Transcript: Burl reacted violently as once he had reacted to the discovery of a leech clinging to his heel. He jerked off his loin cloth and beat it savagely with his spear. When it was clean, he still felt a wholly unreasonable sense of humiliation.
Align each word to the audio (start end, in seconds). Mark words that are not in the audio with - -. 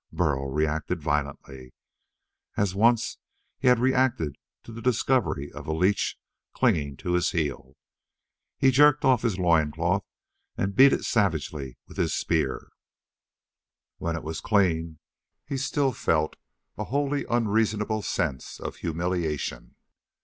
Burl 0.11 0.49
reacted 0.49 0.99
violently 0.99 1.73
as 2.57 2.73
once 2.73 3.19
he 3.59 3.67
had 3.67 3.77
reacted 3.77 4.35
to 4.63 4.71
the 4.71 4.81
discovery 4.81 5.51
of 5.51 5.67
a 5.67 5.73
leech 5.73 6.17
clinging 6.53 6.97
to 6.97 7.13
his 7.13 7.29
heel. 7.29 7.75
He 8.57 8.71
jerked 8.71 9.05
off 9.05 9.21
his 9.21 9.37
loin 9.37 9.69
cloth 9.71 10.03
and 10.57 10.75
beat 10.75 10.91
it 10.91 11.03
savagely 11.05 11.77
with 11.87 11.97
his 11.97 12.15
spear. 12.15 12.71
When 13.99 14.15
it 14.15 14.23
was 14.23 14.41
clean, 14.41 14.97
he 15.45 15.55
still 15.57 15.91
felt 15.91 16.35
a 16.79 16.85
wholly 16.85 17.23
unreasonable 17.29 18.01
sense 18.01 18.59
of 18.59 18.77
humiliation. 18.77 19.75